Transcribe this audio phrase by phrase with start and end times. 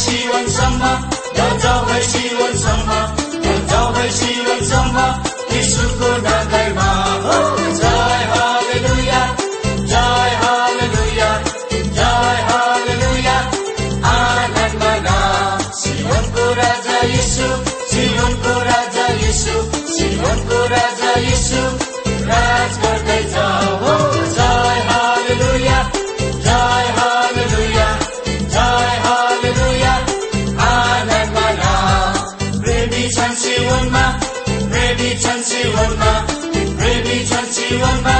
[0.00, 1.08] 希望什么？
[1.34, 3.14] 要找回希望什么？
[3.44, 5.29] 要找回希望什么？
[37.70, 38.19] प्रिय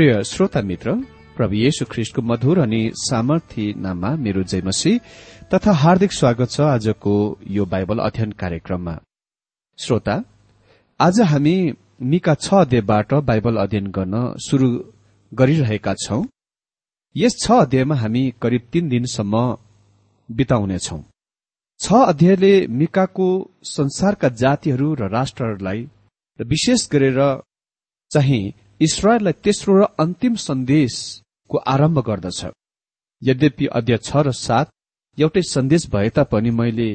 [0.00, 0.92] प्रिय श्रोता मित्र
[1.36, 4.92] प्रभु येशु ख्रिष्टको मधुर अनि सामर्थी नाममा मेरो जयमसी
[5.52, 7.12] तथा हार्दिक स्वागत छ आजको
[7.56, 8.94] यो बाइबल अध्ययन कार्यक्रममा।
[9.78, 10.14] श्रोता
[11.00, 11.52] आज हामी
[12.12, 14.14] मिका छ अध्यायबाट बाइबल अध्ययन गर्न
[14.46, 14.68] शुरू
[15.32, 16.22] गरिरहेका छौं।
[17.16, 19.44] यस छ अध्यायमा हामी करिब तीन दिनसम्म
[20.28, 20.98] बिताउनेछौ।
[21.80, 23.28] छ अध्यायले मिकाको
[23.66, 25.86] संसारका जातिहरू र राष्ट्रहरूलाई
[26.38, 27.20] र विशेष गरेर
[28.10, 28.42] चाहिँ
[28.80, 32.40] इसरायललाई तेस्रो र अन्तिम सन्देशको आरम्भ गर्दछ।
[33.22, 34.72] यद्यपि अध्याय छ र सात
[35.18, 36.90] एउटै सन्देश भए तापनि मैले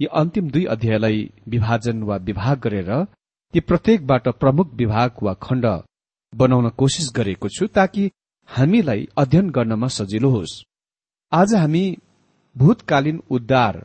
[0.00, 1.18] यी अन्तिम दुई अध्यायलाई
[1.48, 2.90] विभाजन वा विभाग गरेर
[3.54, 5.66] ती प्रत्येकबाट प्रमुख विभाग वा खण्ड
[6.32, 8.10] बनाउन कोसिस गरेको छु ताकि
[8.48, 10.60] हामीलाई अध्ययन गर्नमा सजिलो होस्।
[11.32, 11.84] आज हामी
[12.56, 13.84] भूतकालीन उद्धार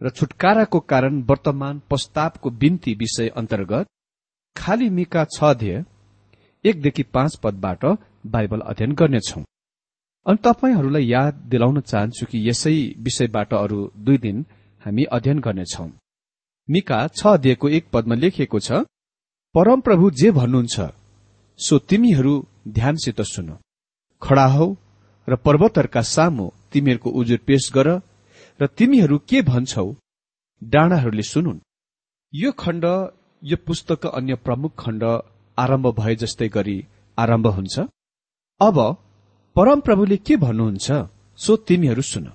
[0.00, 3.86] र छुटकाराको कारण वर्तमान प्रस्तावको बिन्ती विषय अन्तर्गत
[4.56, 5.84] खाली मिका छ अध्यय
[6.68, 7.84] एकदेखि पाँच पदबाट
[8.26, 9.40] बाइबल अध्ययन गर्नेछौ।
[10.26, 14.44] अनि तपाईँहरूलाई याद दिलाउन चाहन्छु कि यसै विषयबाट अरू दुई दिन
[14.82, 15.86] हामी अध्ययन गर्नेछौ।
[16.68, 18.84] मिका छ अध्ययको एक पदमा लेखिएको छ
[19.54, 20.76] परमप्रभु जे भन्नुहुन्छ
[21.58, 22.34] सो तिमीहरू
[22.68, 23.48] ध्यानसित सुन।
[24.22, 24.66] खडा हौ
[25.28, 27.88] र पर्वतहरूका सामु तिमीहरूको उजुर पेश गर
[28.60, 29.86] र तिमीहरू के भन्छौ
[30.62, 31.64] डाँडाहरूले सुनुन्।
[32.32, 32.84] यो खण्ड
[33.42, 35.02] यो पुस्तकका अन्य प्रमुख खण्ड
[35.58, 36.78] आरम्भ भए जस्तै गरी
[37.18, 37.78] आरम्भ हुन्छ।
[38.60, 38.78] अब
[39.56, 40.86] परमप्रभुले के भन्नुहुन्छ
[41.38, 42.30] सो तिमीहरू सुन।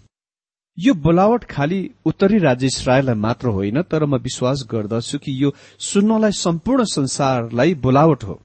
[0.78, 6.32] यो बोलावट खालि उत्तरी राज्य इसरायललाई मात्र होइन तर म विश्वास गर्दछु कि यो सुन्नलाई
[6.32, 8.40] सम्पूर्ण संसारलाई बोलावट हो।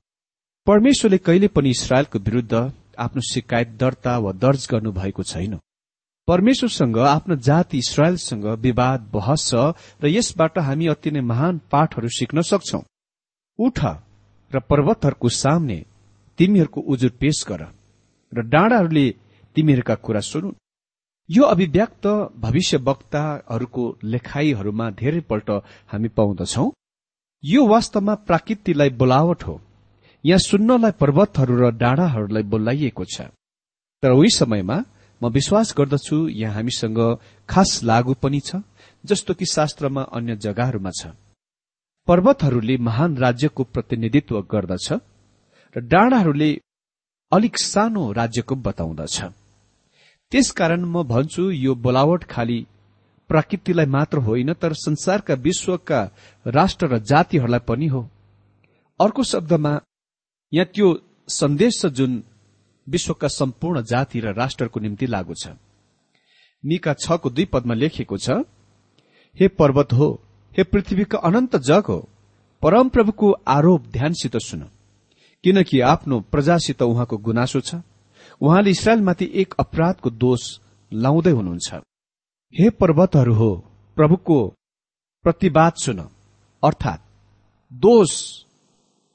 [0.66, 2.54] परमेश्वरले कहिले पनि इसरायलको विरूद्ध
[2.98, 5.58] आफ्नो शिकायत दर्ता वा दर्ज गर्नु भएको छैन।
[6.28, 9.54] परमेश्वरसँग आफ्नो जाति इसरायलसँग विवाद बहस छ
[10.02, 12.82] र यसबाट हामी अति नै महान पाठहरू सिक्न सक्छौ।
[13.58, 13.78] उठ
[14.52, 15.78] र पर्वतहरूको सामने
[16.38, 17.62] तिमीहरूको उजुर पेश गर
[18.32, 19.06] र डाँडाहरूले
[19.56, 20.52] तिमीहरूका कुरा सुनु।
[21.28, 22.06] यो अभिव्यक्त
[22.36, 25.50] भविष्य वक्ताहरूको लेखाईहरूमा धेरैपल्ट
[25.90, 26.70] हामी पाउँदछौ।
[27.44, 29.60] यो वास्तवमा प्राकृतिलाई बोलावट हो।
[30.24, 33.20] यहाँ सुन्नलाई पर्वतहरू र डाँडाहरूलाई बोलाइएको छ।
[34.02, 34.78] तर उही समयमा
[35.20, 36.98] म विश्वास गर्दछु यहाँ हामीसँग
[37.48, 38.62] खास लागू पनि छ
[39.04, 41.06] जस्तो कि शास्त्रमा अन्य जग्गाहरूमा छ।
[42.08, 44.92] पर्वतहरूले महान राज्यको प्रतिनिधित्व गर्दछ
[45.76, 46.50] र डाँडाहरूले
[47.32, 49.16] अलिक सानो राज्यको बताउँदछ।
[50.32, 52.66] त्यसकारण म भन्छु यो बोलावट खाली
[53.30, 56.00] प्रकृतिलाई मात्र होइन तर संसारका विश्वका
[56.46, 58.02] राष्ट्र र जातिहरूलाई पनि हो।
[59.00, 59.72] अर्को शब्दमा
[60.52, 60.88] यहाँ त्यो
[61.28, 62.22] सन्देश छ जुन
[62.86, 65.48] विश्वका सम्पूर्ण जाति र राष्ट्रको निम्ति लागू छ।
[66.64, 68.30] मिका छको दुई पदमा लेखिएको छ
[69.38, 70.08] हे पर्वत हो
[70.56, 72.08] हे पृथ्वीका अनन्त जग हो।
[72.62, 74.60] परमप्रभुको आरोप ध्यानसित सुन।
[75.44, 77.74] किनकि आफ्नो प्रजासित उहाँको गुनासो छ।
[78.40, 80.60] उहाँले इसरायलमाथि एक अपराधको दोष
[80.92, 81.74] लाउँदै हुनुहुन्छ।
[82.54, 83.64] हे पर्वतहरू हो
[83.96, 84.54] प्रभुको
[85.22, 85.98] प्रतिवाद सुन।
[86.64, 87.06] अर्थात
[87.72, 88.10] दोष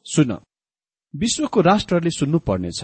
[0.05, 0.37] सुन।
[1.15, 2.83] विश्वको राष्ट्रहरूले सुन्नु पर्नेछ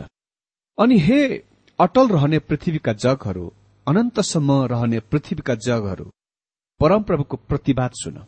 [0.80, 1.44] अनि हे
[1.80, 3.54] अटल रहने पृथ्वीका जगहरू
[3.88, 6.12] अनन्तसम्म रहने पृथ्वीका जगहरू
[6.80, 8.26] परमप्रभुको प्रतिवाद सुन।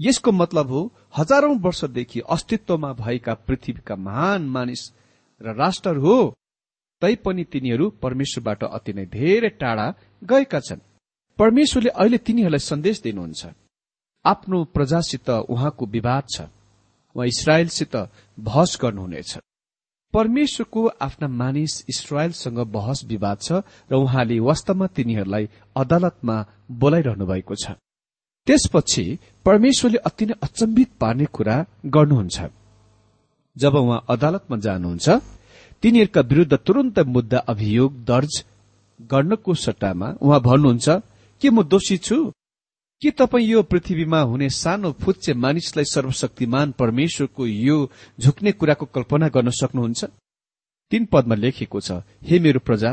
[0.00, 0.80] यसको मतलब हो
[1.16, 4.82] हजारौं वर्षदेखि अस्तित्वमा भएका पृथ्वीका महान मानिस
[5.40, 6.34] र राष्ट्रहरू हो
[7.02, 9.86] तैपनि तिनीहरू परमेश्वरबाट अति नै धेरै टाढा
[10.22, 10.80] गएका छन्।
[11.38, 13.46] परमेश्वरले अहिले तिनीहरूलाई सन्देश दिनुहुन्छ।
[14.24, 16.40] आफ्नो प्रजासित उहाँको विवाद छ।
[17.16, 17.96] उहाँ इसरायलसित
[18.38, 19.38] बहस गर्नुहुनेछ।
[20.14, 23.52] परमेश्वरको आफ्ना मानिस इसरायलसँग बहस विवाद छ
[23.90, 26.36] र उहाँले वास्तवमा तिनीहरूलाई अदालतमा
[26.70, 27.78] बोलाइरहनु भएको छ।
[28.46, 29.04] त्यसपछि
[29.48, 31.56] परमेश्वरले अति नै अचम्बित पार्ने कुरा
[31.96, 32.36] गर्नुहुन्छ।
[33.56, 35.08] जब उहाँ अदालतमा जानुहुन्छ
[35.82, 38.32] तिनीहरूका विरूद्ध तुरन्त मुद्दा अभियोग दर्ज
[39.00, 40.88] गर्नको सट्टामा उहाँ भन्नुहुन्छ
[41.42, 42.16] के म दोषी छु?
[43.02, 47.76] के तपाईँ यो पृथ्वीमा हुने सानो फुच्चे मानिसलाई सर्वशक्तिमान परमेश्वरको यो
[48.20, 50.04] झुक्ने कुराको कल्पना गर्न सक्नुहुन्छ?
[50.92, 52.90] तीन पदमा लेखिएको छ हे मेरो प्रजा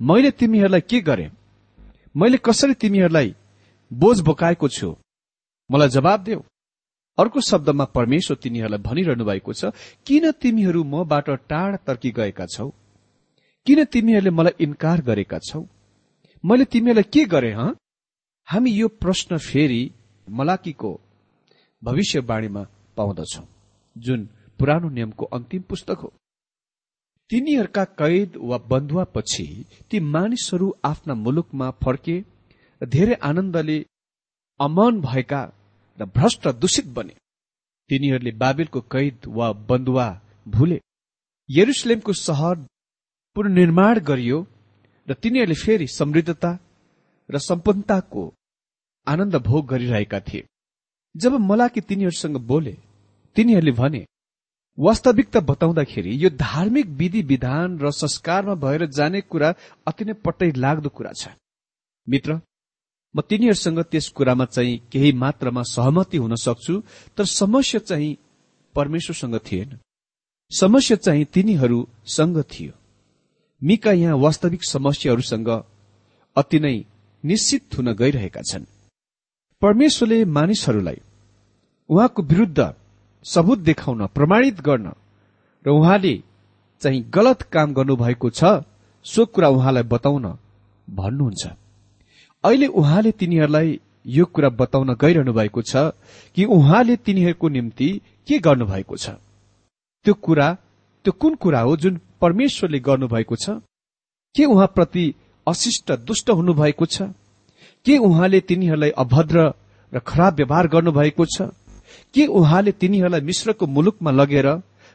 [0.00, 1.30] मैले तिमीहरूलाई के गरे?
[2.14, 3.34] मैले कसरी तिमीहरूलाई
[3.90, 4.88] बोझ बोकाएको छु?
[5.70, 6.42] मलाई जवाब देऊ।
[7.18, 9.72] अर्को शब्दमा परमेश्वर तिनीहरूलाई भनिरहनु भएको छ
[10.06, 12.68] किन तिमीहरू मबाट टाढ तर्की गएका छौ?
[13.66, 15.64] किन तिमीहरूले मलाई इन्कार गरेका छौ?
[16.44, 17.74] मैले तिमीहरूलाई के गरे हँ?
[18.48, 19.82] हामी यो प्रश्न फेरि
[20.28, 20.90] मलाकीको
[21.82, 22.62] भविष्यवाणीमा
[22.96, 23.44] पाउँदछौ
[23.96, 26.12] जुन पुरानो नियमको अन्तिम पुस्तक हो।
[27.30, 29.46] तिनीहरूका कैद वा बन्धुवापछि
[29.90, 32.16] ती मानिसहरू आफ्ना मुलुकमा फर्के
[32.82, 33.78] धेरै आनन्दले
[34.60, 35.42] अमन भएका
[35.98, 37.14] र भ्रष्ट दूषित बने।
[37.90, 40.08] तिनीहरूले बाबेलको कैद वा बन्धुवा
[40.46, 40.80] भूले।
[41.48, 42.56] यरुसलेमको सहर
[43.36, 44.38] पुननिर्माण गरियो
[45.08, 46.58] र तिनीहरूले फेरि समृद्धता
[47.28, 48.22] र सम्पन्नताको
[49.06, 50.44] आनन्द भोग गरिरहेका थिए।
[51.14, 52.76] जब मलाकी तिनीहरूसँग बोले
[53.36, 54.04] तिनीहरूले भने
[54.78, 59.54] वास्तविकता बताउँदाखेरि यो धार्मिक विधि विधान र संस्कारमा भएर जाने कुरा
[59.86, 61.28] अति नै पट्टै लाग्दो कुरा छ।
[62.06, 62.40] मित्र
[63.16, 66.82] म तिनीहरूसँग त्यस कुरामा चाहिँ केही मात्रामा सहमति हुन सक्छु
[67.16, 68.16] तर समस्या चाहिँ
[68.74, 69.78] परमेश्वरसँग थिएन।
[70.50, 72.72] समस्या चाहिँ तिनीहरूसँग थियो।
[73.62, 75.48] मिका यहाँ वास्तविक समस्याहरूसँग
[76.36, 76.76] अति नै
[77.24, 78.64] निश्चित हुन गइरहेका छन्।
[79.62, 81.00] परमेश्वरले मानिसहरूलाई
[81.90, 82.74] उहाँको विरूद्ध
[83.24, 84.92] सबूत देखाउन प्रमाणित गर्न
[85.64, 86.22] र उहाँले
[86.82, 88.44] चाहिँ गलत काम गर्नुभएको छ
[89.04, 90.26] सो कुरा उहाँलाई बताउन
[90.90, 91.65] भन्नुहुन्छ।
[92.46, 95.76] अहिले उहाँले तिनीहरूलाई यो कुरा बताउन गइरहनु भएको छ
[96.36, 97.88] कि उहाँले तिनीहरूको निम्ति
[98.28, 99.10] के गर्नुभएको छ।
[100.06, 100.48] त्यो कुरा
[101.04, 103.50] त्यो कुन कुरा हो जुन परमेश्वरले गर्नुभएको छ?
[104.34, 105.04] के उहाँप्रति
[105.46, 107.02] अशिष्ट दुष्ट हुनुभएको छ?
[107.86, 109.38] के उहाँले तिनीहरूलाई अभद्र
[109.92, 111.50] र खराब व्यवहार गर्नुभएको छ?
[112.14, 114.46] के उहाँले तिनीहरूलाई मिश्रको मुलुकमा लगेर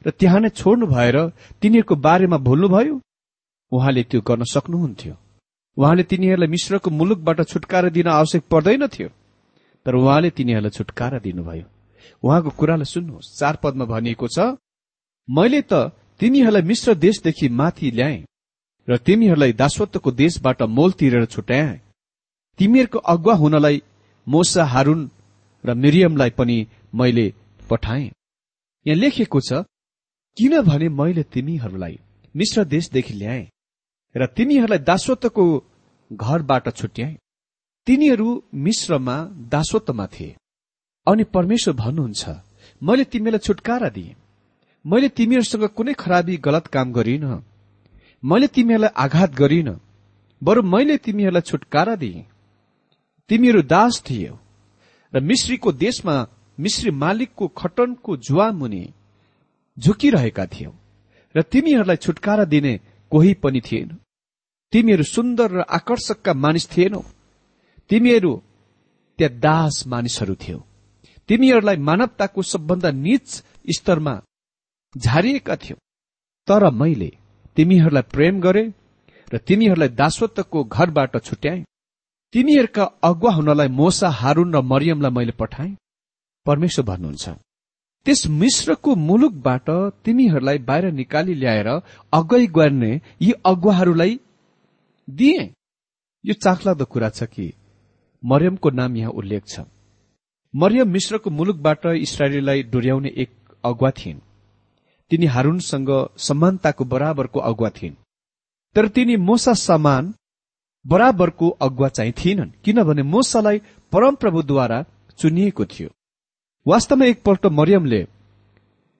[0.05, 1.17] र त्यहाँ नै छोड्नु भएर
[1.61, 2.99] तिनीहरूको बारेमा भुल्नुभयो?
[3.71, 5.15] उहाँले त्यो गर्न सक्नुहुन्थ्यो।
[5.77, 9.09] उहाँले तिनीहरूलाई मिश्रको मुलुकबाट छुटकारा दिन आवश्यक पर्दैन थियो।
[9.85, 11.65] तर उहाँले तिनीहरूलाई छुटकारा दिनुभयो।
[12.23, 14.57] उहाँको कुरालाई सुन्नुहोस्। चार पदमा भनिएको छ
[15.27, 15.73] मैले त
[16.19, 18.17] तिमीहरूलाई मिश्र देशदेखि माथि ल्याए
[18.87, 21.79] र तिमीहरूलाई दासत्वको देशबाट मोल तिरेर छुट्याए।
[22.59, 23.81] तिमीहरूको अगुवा हुनलाई
[24.27, 25.01] मोसा हारून
[25.63, 26.57] र मिरियमलाई पनि
[26.93, 27.25] मैले
[27.69, 28.11] पठाएँ।
[28.85, 29.65] यहाँ लेखिएको छ
[30.37, 31.95] किनभने मैले तिमीहरूलाई
[32.35, 33.43] मिश्र देशदेखि ल्याए।
[34.15, 35.43] र तिमीहरूलाई दासत्वको
[36.13, 37.17] घरबाट छुट्याए।
[37.87, 39.15] तिनीहरू मिश्रमा
[39.53, 40.35] दासत्वमा थिए।
[41.07, 42.23] अनि परमेश्वर भन्नुहुन्छ
[42.83, 44.15] मैले तिमीलाई छुटकारा दिए।
[44.85, 47.25] मैले तिमीहरूसँग कुनै खराबी गलत काम गरिन।
[48.23, 49.69] मैले तिमीहरूलाई आघात गरिन।
[50.41, 52.25] बरु मैले तिमीहरूलाई छुटकारा दिए।
[53.29, 54.35] तिमीहरू दास थियौ
[55.13, 56.15] र मिश्रीको देशमा
[56.59, 58.83] मिश्री मालिकको खटनको जुवा मुनि
[59.79, 60.71] झुकिरहेका थियौ।
[61.35, 62.79] र तिमीहरूलाई छुटकारा दिने
[63.11, 63.89] कोही पनि थिएन।
[64.73, 67.01] तिमीहरू सुन्दर र आकर्षकका मानिस थिएनौ।
[67.89, 68.33] तिमीहरू
[69.17, 70.59] त्यहाँ दास मानिसहरू थियौ।
[71.27, 73.27] तिमीहरूलाई मानवताको सबभन्दा निच
[73.75, 74.21] स्तरमा
[74.97, 75.77] झारिएका थियौ।
[76.47, 77.11] तर मैले
[77.55, 78.63] तिमीहरूलाई प्रेम गरे
[79.33, 81.59] र तिमीहरूलाई दासत्वको घरबाट छुट्याए।
[82.33, 85.75] तिमीहरूका अगुवा हुनलाई मोसा हारून र मरियमलाई मैले पठाएँ।
[86.45, 87.29] परमेश्वर भन्नुहुन्छ।
[88.05, 89.69] त्यस मिश्रको मुलुकबाट
[90.05, 91.67] तिमीहरूलाई बाहिर निकाली ल्याएर
[92.13, 92.91] अगुवाई गर्ने
[93.21, 94.19] यी अगुवाहरूलाई
[95.07, 95.43] दिए।
[96.25, 97.53] यो चाखलादो कुरा छ कि
[98.23, 99.65] मरियमको नाम यहाँ उल्लेख छ।
[100.53, 103.31] मरियम मिश्रको मुलुकबाट इसरायलीलाई डोर्याउने एक
[103.63, 104.19] अगुवा थिइन्।
[105.11, 107.95] तिनी हारूनसँग समानताको बराबरको अगुवा थिइन्।
[108.75, 110.13] तर तिनी मोसा समान
[110.85, 113.57] बराबरको अगुवा चाहिँ थिएनन् किनभने मोसालाई
[113.93, 114.85] परमप्रभुद्वारा
[115.19, 115.89] चुनिएको थियो।
[116.65, 117.99] वास्तवमा एकपल्ट मरियमले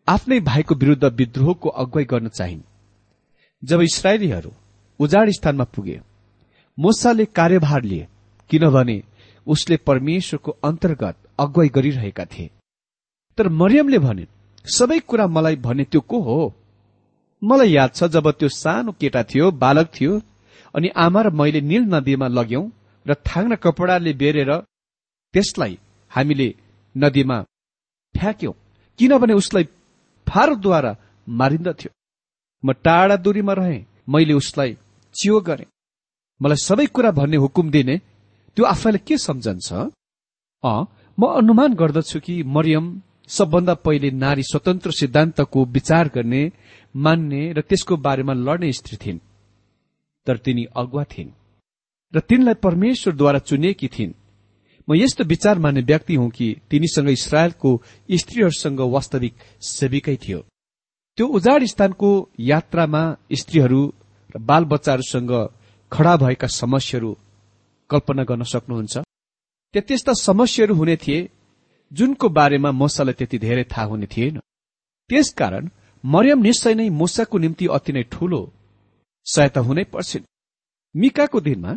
[0.08, 2.62] आफ्नै भाइको विरूद्ध विद्रोहको अगुवाई गर्न चाहिन्।
[3.63, 4.51] जब इसरायलीहरू
[5.00, 6.00] उजाड स्थानमा पुगे
[6.77, 8.08] मोसाले कार्यभार लिए
[8.50, 8.96] किनभने
[9.48, 12.50] उसले परमेश्वरको अन्तर्गत अगुवाई गरिरहेका थिए।
[13.38, 14.25] तर मरियमले भने
[14.65, 16.53] सबै कुरा मलाई भने त्यो को हो?
[17.41, 20.20] मलाई याद छ जब त्यो सानो केटा थियो बालक थियो
[20.75, 22.65] अनि आमा र मैले नील नदीमा लग्यौं
[23.06, 24.51] र थाङ्ना कपडाले बेरेर
[25.34, 25.80] त्यसलाई
[26.12, 26.50] हामीले
[26.96, 27.38] नदीमा
[28.18, 28.53] फ्याँक्यौं
[29.00, 29.63] किनभने उसलाई
[30.27, 30.96] फारोद्वारा
[31.30, 31.91] मारिन्दथ्यो
[32.65, 34.77] म टाढा दूरीमा रहे। मैले उसलाई
[35.15, 35.65] चियो गरे।
[36.41, 37.98] मलाई सबै कुरा भन्ने हुकुम दिने।
[38.56, 39.74] त्यो आफैलाई के सम्झन्छ?
[40.63, 40.84] अ
[41.20, 46.51] म अनुमान गर्दछु कि मरियम सबभन्दा पहिले नारी स्वतन्त्र सिद्धान्तको विचार गर्ने
[46.96, 49.20] मान्ने र त्यसको बारेमा लड्ने स्त्री थिइन्।
[50.25, 51.32] तर तिनी अगुवा थिइन्।
[52.15, 54.13] र तिनलाई परमेश्वरद्वारा चुनिएकी थिइन्।
[54.91, 57.69] म यस्तो विचार मान्ने व्यक्ति हुँ कि तिनीसँग इसरायलको
[58.12, 59.33] स्त्रीहरूसँग वास्तविक
[59.63, 60.39] सेविकै थियो।
[61.17, 63.81] त्यो उजाड स्थानको यात्रामा स्त्रीहरू
[64.36, 65.31] र बालबच्चाहरूसँग
[65.91, 67.12] खड़ा भएका समस्याहरू
[67.89, 68.95] कल्पना गर्न सक्नुहुन्छ।
[69.74, 71.29] त्यहाँ त्यस्ता समस्याहरू हुने थिए
[71.91, 74.39] जुनको बारेमा मोसालाई त्यति धेरै थाहा हुने थिएन।
[75.10, 75.69] त्यसकारण
[76.03, 78.41] मरियम निश्चय नै मोसाको निम्ति अति नै ठूलो
[79.25, 80.27] सहायता हुनै पर्छन्।
[80.95, 81.71] मिकाको दिनमा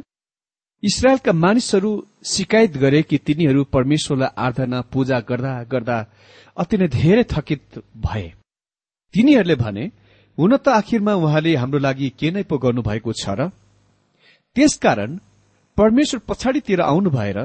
[0.84, 1.90] इसरायलका मानिसहरू
[2.26, 5.98] शिकायत गरे कि तिनीहरू परमेश्वरलाई आराधना पूजा गर्दा गर्दा
[6.56, 7.62] अति नै धेरै थकित
[8.04, 8.26] भए।
[9.14, 9.84] तिनीहरूले भने
[10.38, 13.48] हुन त आखिरमा उहाँले हाम्रो लागि के नै पो गर्नुभएको छ र?
[14.56, 15.10] त्यसकारण
[15.78, 17.38] परमेश्वर पछाडितिर आउनु भएर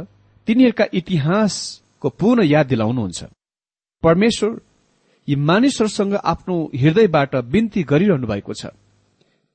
[0.47, 3.19] तिनीहरूका इतिहासको पूर्ण याद दिलाउनुहुन्छ।
[4.03, 4.51] परमेश्वर
[5.27, 8.75] यी मानिसहरूसँग आफ्नो हृदयबाट विन्ती गरिरहनु भएको छ।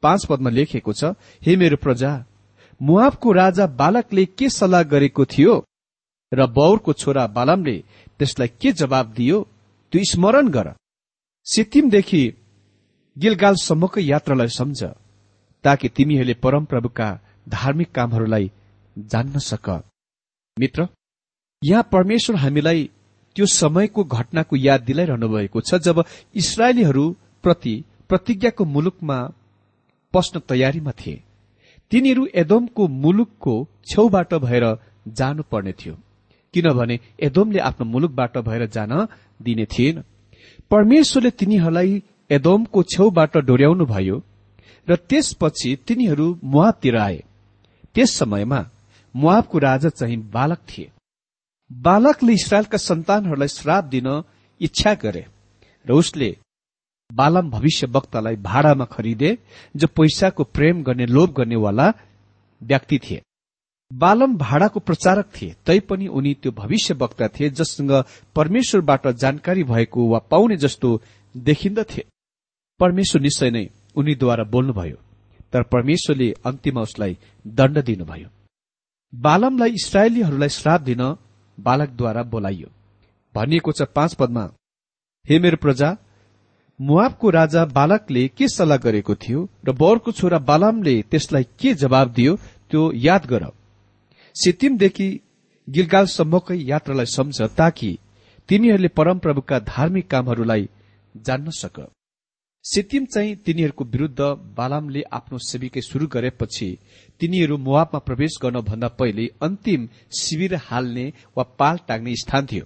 [0.02, 2.10] पाँच पदमा लेखिएको छ हे मेरो प्रजा
[2.82, 5.54] मुआबको राजा बालकले के सल्लाह गरेको थियो
[6.32, 7.76] र बौरको छोरा बालमले
[8.18, 9.38] त्यसलाई के जवाब दियो
[9.92, 10.68] त्यो स्मरण गर।
[11.46, 12.22] सिक्किमदेखि
[13.16, 14.80] गिलगालसम्मको यात्रालाई सम्झ
[15.64, 17.08] ताकि तिमीहरूले परमप्रभुका
[17.48, 18.50] धार्मिक कामहरूलाई
[18.96, 19.68] जान्न सक।
[20.56, 20.88] मित्र
[21.62, 22.90] यहाँ परमेश्वर हामीलाई
[23.36, 26.04] त्यो समयको घटनाको याद दिलाइरहनु भएको छ जब
[26.34, 27.04] इसरायलीहरू
[27.44, 27.74] प्रति
[28.08, 29.18] प्रतिज्ञाको मुलुकमा
[30.14, 31.22] पस्न तयारीमा थिए।
[31.90, 33.54] तिनीहरू एदोमको मुलुकको
[33.86, 34.64] छेउबाट भएर
[35.18, 35.94] जानुपर्ने थियो।
[36.54, 38.92] किनभने एदोमले आफ्नो मुलुकबाट भएर जान
[39.42, 40.02] दिने थिएन।
[40.70, 44.16] परमेश्वरले तिनीहरूलाई एदोमको छेउबाट डोर्याउनु भयो
[44.88, 47.22] र त्यसपछि तिनीहरू मुवाबतिर आए।
[47.94, 48.60] त्यस समयमा
[49.14, 50.90] मुवाबको राजा चाहिँ बालक थिए।
[51.70, 54.08] बालकले इसरायलका सन्तानहरूलाई श्राप दिन
[54.60, 55.24] इच्छा गरे
[55.86, 56.30] र उसले
[57.10, 59.36] बालम भविष्य वक्तालाई भाडामा खरिदे
[59.76, 61.92] जो पैसाको प्रेम गर्ने लोभ गर्नेवाला
[62.62, 63.22] व्यक्ति थिए।
[63.90, 67.92] बालम भाडाको प्रचारक थिए तैपनि उनी त्यो भविष्य वक्ता थिए जससँग
[68.36, 71.00] परमेश्वरबाट जानकारी भएको वा पाउने जस्तो
[71.34, 72.04] देखिन्दथे
[72.80, 74.96] परमेश्वर निश्चय नै उनीद्वारा बोल्नुभयो
[75.52, 78.28] तर परमेश्वरले अन्तिममा उसलाई दण्ड दिनुभयो।
[79.12, 81.02] बालमलाई इसरायलीहरूलाई श्राप दिन
[81.58, 82.68] बालकद्वारा बोलाइयो।
[83.34, 84.44] भनिएको छ पाँच पदमा
[85.24, 85.96] हे मेरो प्रजा
[86.80, 92.36] मुआबको राजा बालकले के सल्लाह गरेको थियो र बौरको छोरा बालामले त्यसलाई के जवाब दियो
[92.70, 93.44] त्यो याद गर।
[94.36, 95.08] सिक्किमदेखि
[95.68, 97.90] गिलगालसम्मकै यात्रालाई सम्झ ताकि
[98.48, 100.68] तिनीहरूले परमप्रभुका धार्मिक कामहरूलाई
[101.14, 101.76] जान्न सक।
[102.64, 104.20] सिक्किम चाहिँ तिनीहरूको विरूद्ध
[104.56, 106.68] बालामले आफ्नो सेविकै शुरू गरेपछि
[107.20, 109.88] तिनीहरू मुवाबमा प्रवेश गर्नभन्दा पहिले अन्तिम
[110.20, 112.64] शिविर हाल्ने वा पाल टाग्ने स्थान थियो।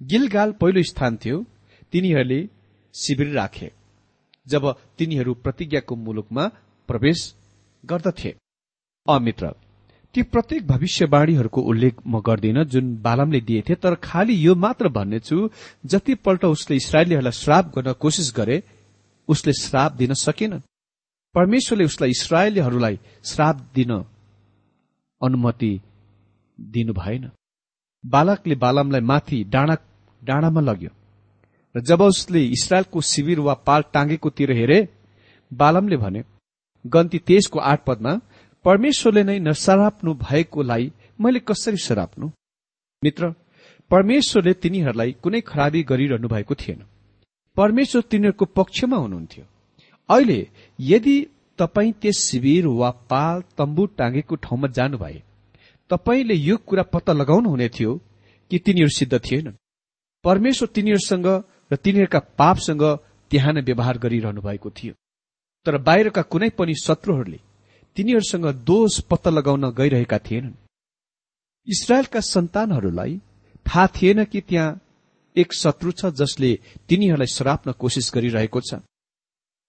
[0.00, 1.44] गिलगाल पहिलो स्थान थियो।
[1.92, 2.40] तिनीहरूले
[2.96, 3.70] शिविर राखे
[4.46, 4.62] जब
[4.98, 6.44] तिनीहरू प्रतिज्ञाको मुलुकमा
[6.88, 7.18] प्रवेश
[7.84, 8.34] गर्दथे।
[9.06, 9.50] अमित्र
[10.14, 15.36] ती प्रत्येक भविष्यवाणीहरूको उल्लेख म गर्दिन जुन बालमले दिएथे तर खालि यो मात्र भन्नेछु
[15.84, 18.62] जतिपल्ट उसले इसरायलीहरूलाई श्राप गर्न कोसिस गरे
[19.28, 20.52] उसले श्राप दिन सकेन।
[21.34, 23.92] परमेश्वरले उसलाई इसरायलीहरूलाई श्राप दिन
[25.20, 25.72] अनुमति
[26.58, 27.30] दिनु भएन
[28.04, 29.76] बालकले बालमलाई माथि डाँडा
[30.22, 30.90] डाँडामा लग्यो।
[31.76, 34.78] र जब उसले इसरायलको शिविर वा पाल टाँगेकोतिर हेरे
[35.52, 36.22] बालमले भने
[36.84, 38.12] गन्ती तेइसको आठ पदमा
[38.64, 42.26] परमेश्वरले नै नसराप्नु भएकोलाई मैले कसरी सराप्नु?
[43.02, 43.30] मित्र
[43.90, 46.80] परमेश्वरले तिनीहरूलाई कुनै खराबी गरिरहनु भएको थिएन।
[47.56, 49.44] परमेश्वर तिनीहरूको पक्षमा हुनुहुन्थ्यो।
[50.08, 50.40] अहिले
[50.80, 51.16] यदि
[51.58, 55.22] तपाईँ त्यस शिविर वा पाल तम्बु टाँगेको ठाउँमा जानु भए
[55.90, 57.92] तपाईँले यो कुरा पत्ता लगाउनु हुने थियो
[58.50, 59.58] कि तिनीहरू सिद्ध थिएनन्।
[60.24, 61.28] परमेश्वर तिनीहरूसँग
[61.70, 62.82] र तिनीहरूका पापसँग
[63.30, 64.94] त्यहाँ नै व्यवहार गरिरहनु भएको थियो।
[65.66, 67.38] तर बाहिरका कुनै पनि शत्रुहरूले
[67.96, 70.54] तिनीहरूसँग दोष पत्ता लगाउन गइरहेका थिएनन्।
[71.66, 73.20] इसरायलका सन्तानहरूलाई
[73.66, 74.80] थाहा थिएन कि त्यहाँ
[75.36, 76.50] एक शत्रु छ जसले
[76.88, 78.80] तिनीहरूलाई श्राप्न कोसिस गरिरहेको छ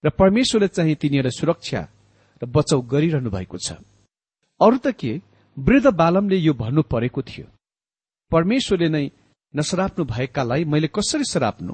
[0.03, 1.81] र परमेश्वरले चाहिँ तिनीहरूलाई सुरक्षा
[2.41, 3.81] र बचाउ गरिरहनु भएको छ।
[4.61, 5.21] अरू त के?
[5.57, 7.45] वृद्ध बालमले यो भन्नु परेको थियो।
[8.31, 9.05] परमेश्वरले नै
[9.53, 11.73] नसराप्नु भएकालाई मैले कसरी सराप्नु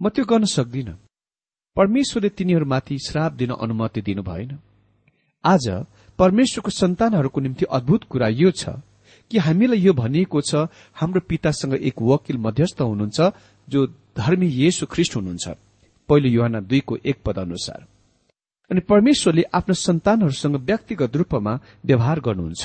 [0.00, 0.88] म त्यो गर्न सक्दिन।
[1.76, 4.58] परमेश्वरले तिनीहरूमाथि श्राप दिन अनुमति दिनु भएन
[5.44, 5.64] आज
[6.18, 8.78] परमेश्वरको सन्तानहरूको निम्ति अद्भुत कुरा यो छ
[9.30, 13.18] कि हामीलाई यो भनिएको छ हाम्रो पितासँग एक वकिल मध्यस्थ हुनुहुन्छ
[13.68, 13.80] जो
[14.16, 15.46] धर्मी येशु ख्रिष्ट हुनुहुन्छ।
[16.08, 17.80] पहिलो युवाना दुईको एक पद अनुसार
[18.70, 21.52] अनि परमेश्वरले आफ्नो सन्तानहरूसँग व्यक्तिगत रूपमा
[21.84, 22.64] व्यवहार गर्नुहुन्छ।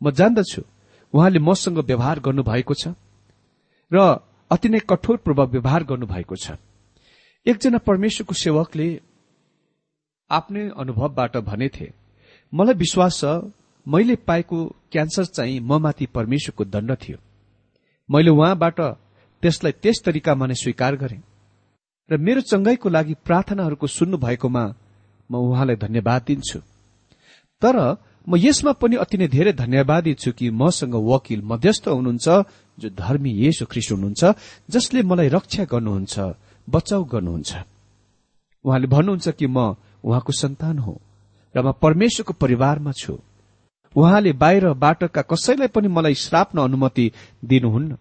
[0.00, 0.62] म जान्दछु
[1.14, 2.84] उहाँले मसँग व्यवहार गर्नुभएको छ।
[3.90, 3.98] र
[4.50, 6.56] अति नै कठोरपूर्वक व्यवहार गर्नुभएको छ।
[7.46, 8.88] एकजना परमेश्वरको सेवकले
[10.30, 11.92] आफ्नै अनुभवबाट भनेथे
[12.52, 13.52] मलाई विश्वास छ
[13.86, 14.58] मैले पाएको
[14.92, 17.18] क्यान्सर चाहिँ म माथि परमेश्वरको दण्ड थियो।
[18.08, 18.80] मैले उहाँबाट
[19.42, 21.18] त्यसलाई त्यस तरिकामा नै स्वीकार गरे।
[22.10, 24.64] र मेरो चंगाईको लागि प्रार्थनाहरूको सुन्नु भएकोमा
[25.30, 26.58] म उहाँलाई धन्यवाद दिन्छु।
[27.62, 27.76] तर
[28.26, 32.26] म यसमा पनि अति नै धेरै धन्यवादी छु कि मसँग वकिल मध्यस्थ हुनुहुन्छ
[32.78, 34.22] जो धर्मी येशु ख्रिस्ट हुनुहुन्छ
[34.70, 36.14] जसले मलाई रक्षा गर्नुहुन्छ
[36.68, 37.52] बचाउ गर्नुहुन्छ।
[38.64, 40.94] उहाँले भन्नुहुन्छ कि म उहाँको सन्तान हो
[41.54, 43.20] र म परमेश्वरको परिवारमा छु।
[43.94, 47.06] उहाँले बाहिरबाटका कसैलाई पनि मलाई श्राप्न अनुमति
[47.44, 47.92] दिनुहुन्न।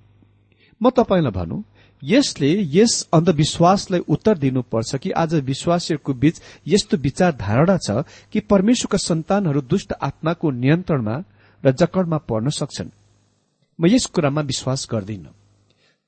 [0.81, 1.61] म तपाईँलाई भनौं
[2.03, 8.97] यसले यस अन्धविश्वासलाई उत्तर दिनुपर्छ कि आज विश्वासीहरूको बीच यस्तो विचार धारणा छ कि परमेश्वरका
[8.97, 11.15] सन्तानहरू दुष्ट आत्माको नियन्त्रणमा
[11.63, 12.89] र जकडमा पर्न सक्छन्।
[13.79, 15.27] म यस कुरामा विश्वास गर्दिन।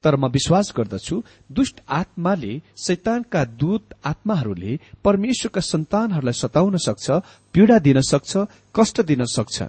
[0.04, 1.16] तर म विश्वास गर्दछु
[1.52, 7.12] दुष्ट आत्माले शैतानका दूत आत्माहरूले परमेश्वरका सन्तानहरूलाई सताउन सक्छ
[7.54, 8.38] पीड़ा दिन सक्छ
[8.76, 9.64] कष्ट दिन सक्छ।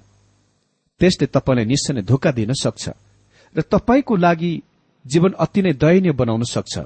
[1.00, 2.84] त्यसले तपाईँलाई निश्चय नै धोका दिन सक्छ।
[3.56, 4.52] र तपाईँको लागि
[5.06, 6.78] जीवन अति नै दयनीय बनाउन सक्छ।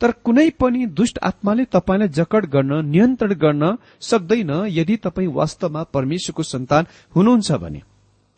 [0.00, 3.64] तर कुनै पनि दुष्ट आत्माले तपाईँलाई जकड गर्न नियन्त्रण गर्न
[4.00, 7.80] सक्दैन यदि तपाईँ वास्तवमा परमेश्वरको सन्तान हुनुहुन्छ भने।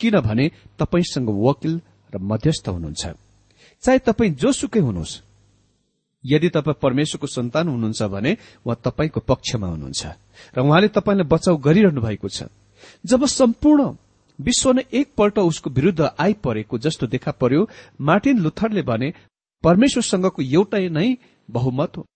[0.01, 1.81] किनभने तपाईँसँग वकिल
[2.13, 3.05] र मध्यस्थ हुनुहुन्छ।
[3.83, 5.21] चाहे तपाईँ जोसुकै हुनुहोस्।
[6.25, 10.03] यदि तपाईँ परमेश्वरको सन्तान हुनुहुन्छ भने उहाँ तपाईँको पक्षमा हुनुहुन्छ
[10.57, 12.43] र उहाँले तपाईँलाई बचाउ गरिरहनु भएको छ।
[13.07, 13.83] जब सम्पूर्ण
[14.39, 17.69] विश्व नै एकपल्ट उसको विरूद्ध आइपरेको जस्तो देखा पर्यो।
[18.01, 19.13] मार्टिन लुथरले भने
[19.65, 21.17] परमेश्वरसँगको एउटै नै
[21.51, 22.07] बहुमत हो।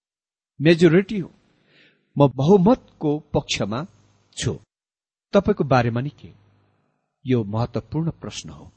[0.61, 1.31] मेजोरिटी हो।
[2.17, 3.87] म बहुमतको पक्षमा
[4.37, 4.59] छु।
[5.33, 6.31] तपाईँको बारेमा नि के
[7.25, 8.71] यो महत्वपूर्ण प्रश्न हो।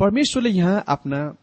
[0.00, 1.36] परमेश्वरले यहाँ आफ्ना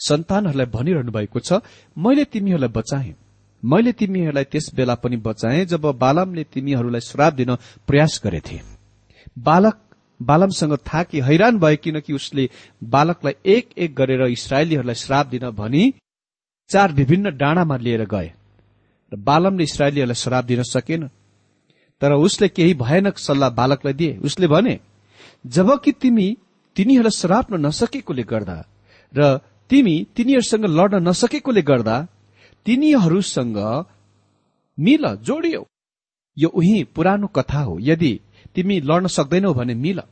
[0.00, 1.52] सन्तानहरूलाई भनिरहनु भएको छ
[1.96, 3.14] मैले तिमीहरूलाई बचाएँ।
[3.62, 7.54] मैले तिमीहरूलाई त्यस बेला पनि बचाएँ जब बालमले तिमीहरूलाई श्राप दिन
[7.86, 8.60] प्रयास गरेथे।
[9.38, 9.91] बालक
[10.24, 10.76] बालमसँग
[11.10, 12.48] कि हैरान भयो किनकि उसले
[12.94, 15.92] बालकलाई एक एक गरेर इसरायलीहरूलाई श्राप दिन भनी
[16.70, 18.32] चार विभिन्न डाँडामा लिएर गए
[19.12, 21.08] र बालमले इसरायलीहरूलाई श्राप दिन सकेन।
[22.02, 24.78] तर उसले केही भयानक सल्लाह बालकलाई दिए। उसले भने
[25.46, 26.26] जबकि तिमी
[26.76, 28.58] तिनीहरूलाई श्राप्न नसकेकोले गर्दा
[29.14, 29.38] र
[29.70, 31.96] तिमी तिनीहरूसँग लड्न नसकेकोले गर्दा
[32.66, 33.58] तिनीहरूसँग
[34.78, 35.66] मिल जोडियो।
[36.36, 38.12] यो उही पुरानो कथा हो। यदि
[38.54, 40.02] तिमी लड्न सक्दैनौ भने मिल।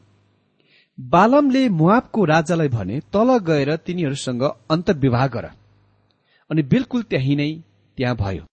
[0.99, 5.47] बालमले मुआबको राजालाई भने तल गएर तिनीहरूसँग अन्तर्विवाह गर।
[6.51, 7.53] अनि बिल्कुल त्यही नै
[7.97, 8.45] त्यहाँ भयो।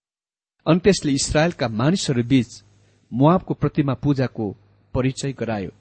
[0.66, 2.64] अनि त्यसले इसरायलका मानिसहरू बीच
[3.12, 4.56] मुआबको प्रतिमा पूजाको
[4.94, 5.72] परिचय गरायो।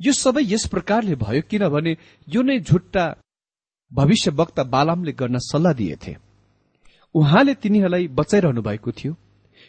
[0.00, 1.96] यो सबै यस प्रकारले भयो किनभने
[2.28, 3.04] यो नै झुट्टा
[3.92, 6.16] भविष्य वक्ता बालामले गर्न सल्लाह दिएथे।
[7.14, 9.16] उहाँले तिनीहरूलाई बचाइरहनु भएको थियो।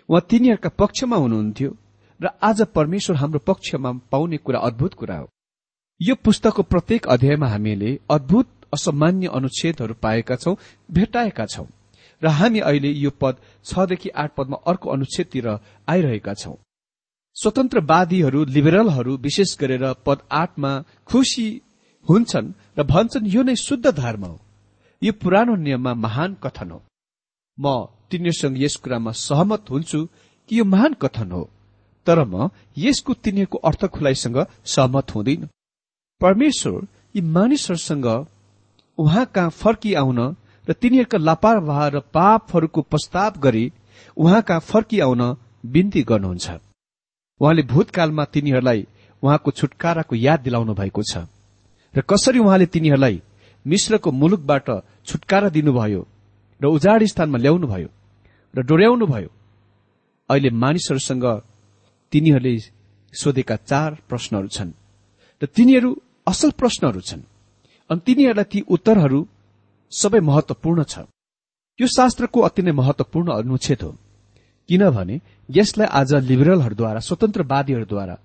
[0.09, 1.77] उहाँ तिनीहरूका पक्षमा हुनुहुन्थ्यो।
[2.19, 5.27] र आज परमेश्वर हाम्रो पक्षमा पाउने कुरा अद्भुत कुरा हो।
[6.01, 10.55] यो पुस्तकको प्रत्येक अध्यायमा हामीले अद्भुत असामान्य अनुच्छेदहरू पाएका छौं
[10.91, 11.65] भेटाएका छौं।
[12.21, 15.47] र हामी अहिले यो पद छदेखि आठ पदमा अर्को अनुच्छेदतिर
[15.87, 16.55] आइरहेका छौं।
[17.35, 20.71] स्वतन्त्रवादीहरू लिबरलहरू विशेष गरेर पद आठमा
[21.05, 21.47] खुशी
[22.09, 24.39] हुन्छन् र भन्छन् यो नै शुद्ध धर्म हो।
[25.01, 26.81] यो पुरानो नियममा महान कथन हो।
[27.57, 29.99] म तिनीहरूसँग यस कुरामा सहमत हुन्छु
[30.49, 31.43] कि यो महान कथन हो।
[32.09, 35.47] तर म यसको तिनीहरूको अर्थ खुलाइसँग सहमत हुँदैन।
[36.21, 38.07] परमेश्वर यी मानिसहरूसँग
[38.97, 40.19] उहाँ कहाँ फर्किआउन
[40.67, 43.65] र तिनीहरूका लापरवाह र पापहरूको प्रस्ताव गरी
[44.17, 45.21] उहाँ कहाँ फर्किआउन
[45.65, 46.47] विन्ती गर्नुहुन्छ।
[47.41, 48.87] उहाँले भूतकालमा तिनीहरूलाई
[49.23, 51.25] उहाँको छुटकाराको याद दिलाउनु भएको छ।
[51.93, 53.21] र कसरी उहाँले तिनीहरूलाई
[53.65, 54.67] मिश्रको मुलुकबाट
[55.05, 56.01] छुटकारा दिनुभयो
[56.61, 57.89] र उजाड स्थानमा ल्याउनुभयो
[58.53, 59.29] र डोर्याउनुभयो?
[60.29, 61.25] अहिले मानिसहरूसँग
[62.11, 62.53] तिनीहरूले
[63.13, 64.71] सोधेका चार प्रश्नहरू छन्।
[65.41, 65.89] र तिनीहरू
[66.27, 67.21] असल प्रश्नहरू छन्।
[67.89, 69.19] अनि तिनीहरूलाई ती उत्तरहरू
[69.91, 70.95] सबै महत्वपूर्ण छ।
[71.79, 73.91] यो शास्त्रको अति नै महत्वपूर्ण अनुच्छेद हो।
[74.69, 75.15] किनभने
[75.49, 78.15] यसलाई आज लिबरलहरूद्वारा स्वतन्त्रवादीहरूद्वारा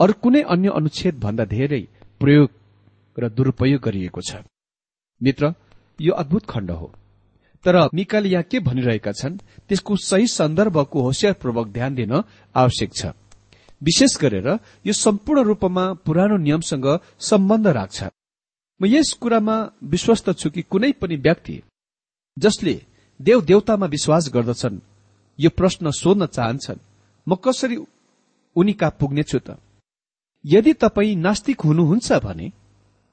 [0.00, 1.82] अरू कुनै अन्य अनुच्छेद भन्दा धेरै
[2.20, 2.48] प्रयोग
[3.16, 4.44] र दुरूपयोग गरिएको छ।
[5.20, 5.54] मित्र
[5.98, 6.88] यो अद्भुत खण्ड हो।
[7.64, 12.12] तर मिकाले यहाँ के भनिरहेका छन् त्यसको सही सन्दर्भको होसियारपूर्वक ध्यान दिन
[12.54, 13.02] आवश्यक छ।
[13.82, 14.48] विशेष गरेर
[14.86, 16.86] यो सम्पूर्ण रूपमा पुरानो नियमसँग
[17.20, 18.04] सम्बन्ध राख्छ।
[18.80, 21.62] म यस कुरामा विश्वस्त छु कि कुनै पनि व्यक्ति
[22.36, 22.74] जसले
[23.20, 24.78] देव देवतामा विश्वास गर्दछन्
[25.38, 26.84] यो प्रश्न सोध्न चाहन्छन्
[27.26, 27.76] म कसरी
[28.56, 29.56] उनी कहाँ पुग्नेछु त?
[30.44, 32.52] यदि तपाईँ नास्तिक हुनुहुन्छ भने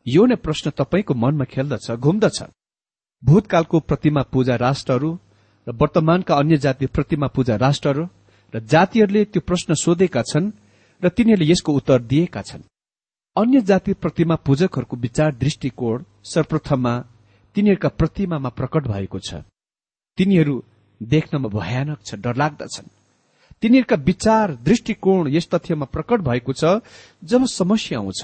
[0.06, 2.40] यो नै प्रश्न तपाईँको मनमा खेल्दछ घुम्दछ।
[3.24, 5.10] भूतकालको प्रतिमा पूजा राष्ट्रहरू
[5.68, 8.06] र वर्तमानका अन्य जातीय प्रतिमा पूजा राष्ट्रहरू
[8.54, 10.52] र जातिहरूले त्यो प्रश्न सोधेका छन्
[11.02, 12.64] र तिनीहरूले यसको उत्तर दिएका छन्।
[13.36, 16.94] अन्य जातीय प्रतिमा पूजकहरूको विचार दृष्टिकोण सर्वप्रथममा
[17.56, 19.42] तिनीहरूका प्रतिमामा प्रकट भएको छ।
[20.18, 20.56] तिनीहरू
[21.02, 22.88] देख्नमा भयानक छ डरलाग्दछन्।
[23.62, 26.64] तिनीहरूका विचार दृष्टिकोण यस तथ्यमा प्रकट भएको छ
[27.24, 28.22] जब समस्या आउँछ।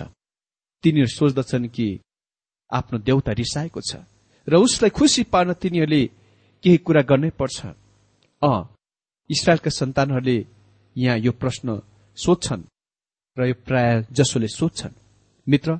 [0.83, 1.87] तिनीहरू सोच्दछन् कि
[2.71, 4.05] आफ्नो देउता रिसाएको छ
[4.47, 6.03] र उसलाई खुसी पार्न तिनीहरूले
[6.63, 7.57] केही कुरा गर्नै पर्छ।
[8.41, 8.51] अ
[9.29, 10.37] इसरायलका सन्तानहरूले
[10.95, 11.81] यहाँ यो प्रश्न
[12.17, 12.63] सोध्छन्
[13.37, 14.93] र यो प्राय जसोले सोध्छन्।
[15.47, 15.79] मित्र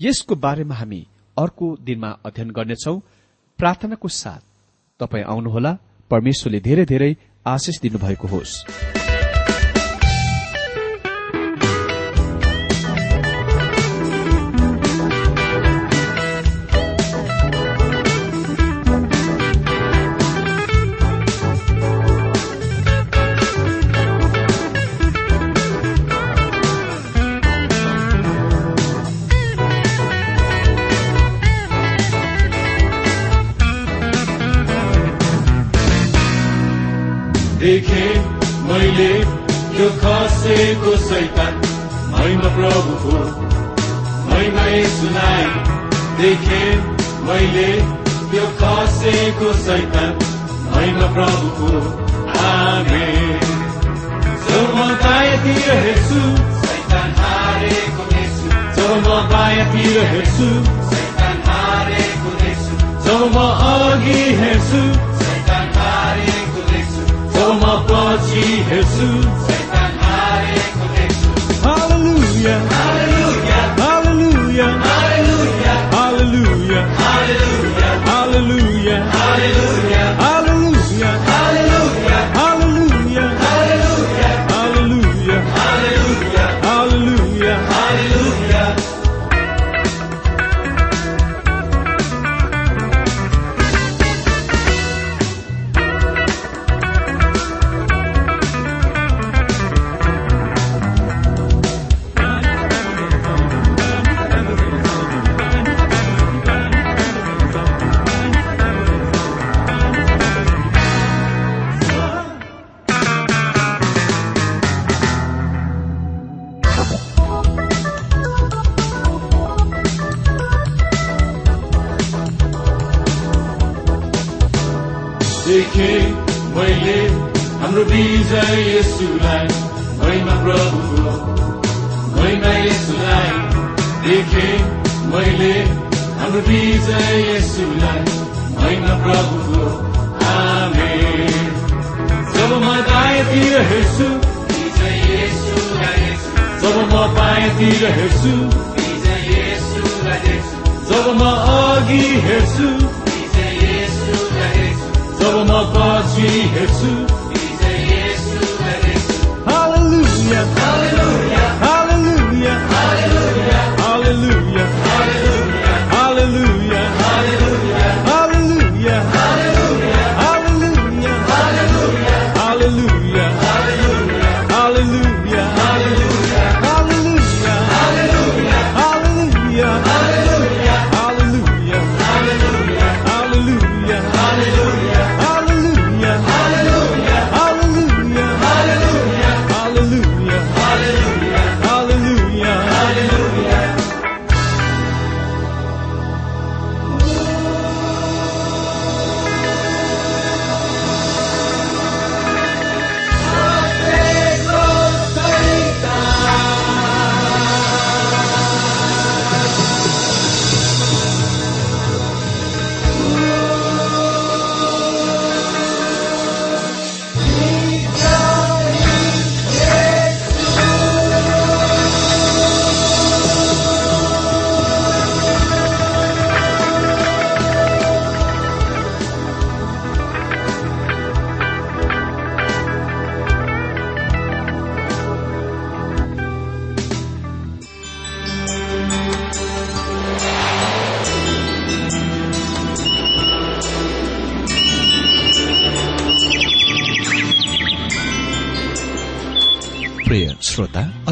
[0.00, 2.94] यसको बारेमा हामी अर्को दिनमा अध्ययन गर्नेछौ।
[3.58, 4.42] प्रार्थनाको साथ
[5.00, 5.72] तपाईँ आउनुहोला।
[6.10, 9.03] परमेश्वरले धेरै धेरै आशिष दिनुभएको होस्।
[40.74, 41.58] खसेको सैतान
[42.12, 43.18] महिमा प्रभुको
[44.30, 45.44] महिमा सुनाए
[46.20, 46.62] देखे
[47.26, 47.68] मैले
[48.30, 50.10] त्यो खसेको सैतान
[50.74, 51.70] महिमा प्रभुको
[52.46, 53.38] आमेन
[54.48, 56.20] जब म दायाँतिर हेर्छु
[56.66, 57.14] सैतान
[60.12, 60.50] हेर्छु
[60.90, 61.38] सैतान
[63.62, 64.84] अघि हेर्छु
[65.22, 65.66] सैतान
[67.90, 69.53] पछि हेर्छु